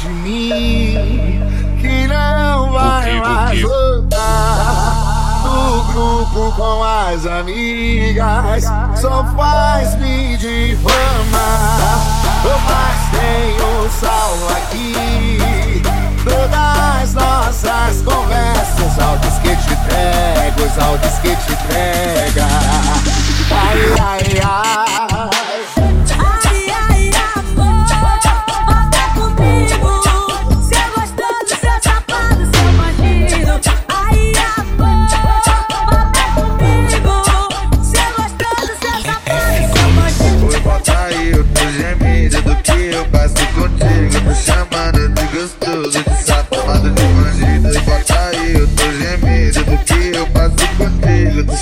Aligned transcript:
de 0.00 0.08
mim 0.08 1.40
que 1.78 2.06
não 2.06 2.72
vai 2.72 3.20
mais 3.20 3.60
voltar. 3.60 5.42
No 5.44 5.84
grupo 5.92 6.52
com 6.56 6.82
as 6.82 7.26
amigas 7.26 8.64
só 8.96 9.24
faz 9.36 9.94
me 9.96 10.36
difamar. 10.38 11.98
Mas 12.66 13.20
tem 13.20 13.56
o 13.60 13.90
sal 13.90 14.36
aqui. 14.56 15.82
Todas 16.24 17.14
nossas 17.14 18.02
conversas, 18.02 18.98
áudios 18.98 19.38
que 19.38 19.56
te 19.56 19.80
os 20.62 20.78
áudios 20.78 21.18
que 21.20 21.34
te 21.36 21.59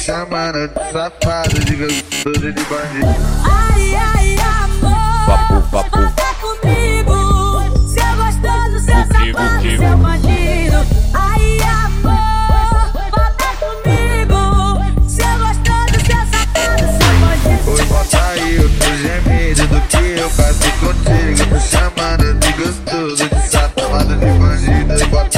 chamando 0.09 0.67
de 0.69 0.75
safado, 0.91 1.61
de 1.67 1.77
gostoso, 1.77 2.41
de 2.41 2.63
bandido. 2.65 3.15
Ai, 3.45 3.95
ai, 3.95 4.37
amor, 4.41 5.27
Papo, 5.27 5.61
papo. 5.71 5.99
volta 6.01 6.35
comigo. 6.41 7.17
Seu 7.87 8.17
gostoso, 8.17 8.81
seu 8.87 8.97
Buque, 9.05 9.13
safado, 9.13 9.57
buque. 9.59 9.77
seu 9.77 9.97
bandido. 9.99 10.79
Ai, 11.13 11.59
amor, 11.85 12.91
volta 13.13 13.49
comigo. 13.61 14.41
Seu 15.07 15.35
gostoso, 15.45 15.97
seu 16.07 16.23
safado, 16.33 16.85
seu 16.89 17.13
bandido. 17.21 17.71
Oi, 17.71 17.83
volta 17.85 18.19
aí, 18.31 18.57
eu 18.57 18.69
tô 18.79 18.91
gemido 18.97 19.67
do 19.67 19.81
que 19.89 20.05
eu 20.21 20.31
passo 20.31 20.71
contigo. 20.81 21.61
Chamando 21.61 22.33
de 22.41 22.53
gostoso, 22.53 23.29
de 23.29 23.51
safado, 23.51 24.17
de 24.17 24.27
bandido. 24.39 25.11
Volta 25.11 25.38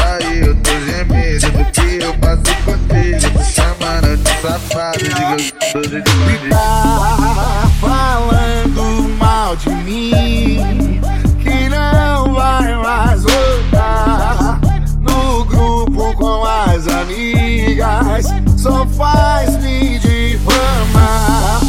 safado, 4.41 4.99
gostoso, 5.37 6.01
de 6.03 6.49
tá 6.49 7.71
falando 7.79 9.19
mal 9.19 9.55
de 9.57 9.69
mim 9.69 11.01
que 11.43 11.69
não 11.69 12.33
vai 12.33 12.75
mais 12.77 13.23
voltar 13.23 14.59
no 14.99 15.45
grupo 15.45 16.17
com 16.17 16.45
as 16.45 16.89
amigas 16.89 18.27
só 18.57 18.87
faz 18.87 19.63
me 19.63 19.99
difamar. 19.99 21.61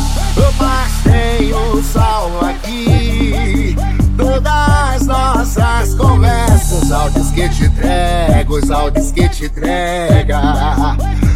Mas 0.58 0.92
tem 1.04 1.54
o 1.54 1.84
sal 1.84 2.32
aqui 2.46 3.76
todas 4.18 5.08
nossas 5.08 5.94
conversas 5.96 6.92
áudios 6.92 7.32
que 7.32 7.50
te 7.50 7.66
entrego 7.66 8.58
os 8.58 8.72
áudios 8.72 9.12
que 9.12 9.28
te 9.28 9.46
entrega 9.46 10.40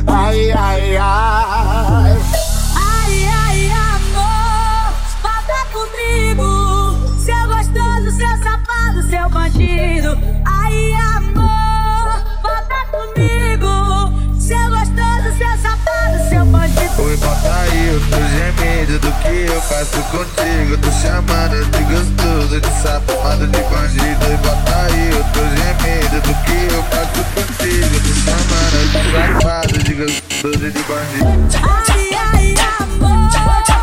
ai 0.08 0.52
ai 0.52 0.98
ai 0.98 2.18
Ai, 2.76 3.26
ai, 3.28 3.72
amor, 3.72 4.94
volta 5.22 5.60
comigo. 5.72 6.50
Seu 7.20 7.48
gostoso, 7.48 8.12
seu 8.18 8.38
safado, 8.44 9.04
seu 9.10 9.30
bandido. 9.30 10.18
Ai, 10.46 10.94
amor, 11.16 12.24
volta 12.42 12.80
comigo. 12.92 13.72
Seu 14.40 14.70
gostoso, 14.70 15.38
seu 15.38 15.58
safado, 15.62 16.30
seu 16.30 16.46
bandido. 16.46 17.02
Oi, 17.04 17.16
volta 17.18 17.54
aí, 17.54 17.88
eu 17.88 18.00
tô 18.10 18.18
gemido 18.18 19.00
do 19.00 19.12
que 19.22 19.52
eu 19.52 19.62
faço 19.62 20.02
contigo. 20.12 20.78
Tô 20.82 20.92
chamando 20.92 21.66
de 21.72 21.84
gostoso, 21.84 22.62
de 22.62 22.82
safado, 22.82 23.48
de 23.48 23.60
bandido. 23.60 24.26
Oi, 24.26 24.38
volta 24.38 24.76
aí, 24.88 25.10
eu 25.12 25.24
tô 25.34 25.42
gemido 25.42 26.22
do 26.22 26.34
que 26.44 26.74
eu 26.74 26.84
faço 26.84 27.24
contigo. 27.36 27.96
Tô 28.00 28.14
chamando 28.26 28.78
de 28.92 29.00
safado, 29.12 29.75
gostoso, 29.96 30.58
de 30.58 30.84
bandido. 30.84 31.58
Ai, 31.64 32.10
ai, 32.34 32.54
amor, 32.80 33.30
volta 33.46 33.78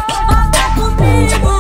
comigo. 0.75 1.51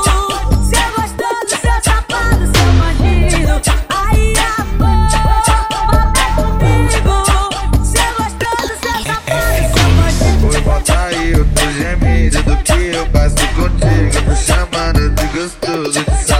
Seu 0.64 0.86
gostoso, 0.92 1.54
seu 1.60 1.78
safado, 1.82 2.44
seu 2.52 2.70
bandido. 2.78 3.54
Ai, 3.88 4.20
amor, 4.58 5.08
volta 5.24 5.56
comigo. 6.36 7.14
Seu 7.84 8.08
gostoso, 8.18 8.72
seu 8.80 8.96
safado, 9.02 9.62
seu 9.72 9.88
bandido. 9.96 10.46
Oi, 10.48 10.60
volta 10.60 10.94
aí, 11.00 11.32
eu 11.32 11.44
tô 11.46 11.64
gemido 11.72 12.38
do 12.42 12.56
que 12.58 12.80
eu 12.94 13.04
faço 13.06 13.44
contigo. 13.56 14.20
De 15.16 15.26
gostoso, 15.28 15.92
de 15.92 16.31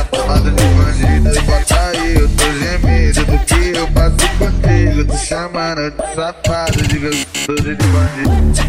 mano 5.49 5.91
de 5.91 5.97
safado, 6.15 6.83
de 6.89 6.99
gostoso 6.99 7.55
de 7.63 7.75
bandido. 7.75 8.63